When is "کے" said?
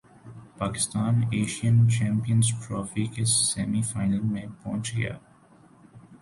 3.15-3.25